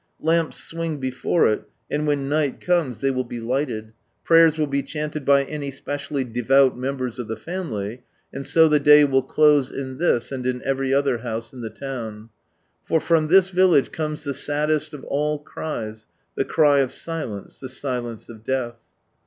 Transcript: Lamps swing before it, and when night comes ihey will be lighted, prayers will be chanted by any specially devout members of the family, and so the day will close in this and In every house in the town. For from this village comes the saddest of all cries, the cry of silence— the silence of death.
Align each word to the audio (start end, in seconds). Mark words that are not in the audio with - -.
Lamps 0.19 0.57
swing 0.57 0.97
before 0.97 1.47
it, 1.47 1.69
and 1.91 2.07
when 2.07 2.27
night 2.27 2.59
comes 2.59 3.01
ihey 3.01 3.13
will 3.13 3.23
be 3.23 3.39
lighted, 3.39 3.93
prayers 4.23 4.57
will 4.57 4.65
be 4.65 4.81
chanted 4.81 5.23
by 5.23 5.43
any 5.43 5.69
specially 5.69 6.23
devout 6.23 6.75
members 6.75 7.19
of 7.19 7.27
the 7.27 7.37
family, 7.37 8.01
and 8.33 8.43
so 8.43 8.67
the 8.67 8.79
day 8.79 9.03
will 9.05 9.21
close 9.21 9.71
in 9.71 9.99
this 9.99 10.31
and 10.31 10.47
In 10.47 10.59
every 10.63 10.89
house 10.91 11.53
in 11.53 11.61
the 11.61 11.69
town. 11.69 12.29
For 12.83 12.99
from 12.99 13.27
this 13.27 13.51
village 13.51 13.91
comes 13.91 14.23
the 14.23 14.33
saddest 14.33 14.91
of 14.95 15.03
all 15.03 15.37
cries, 15.37 16.07
the 16.33 16.45
cry 16.45 16.79
of 16.79 16.91
silence— 16.91 17.59
the 17.59 17.69
silence 17.69 18.27
of 18.27 18.43
death. 18.43 18.79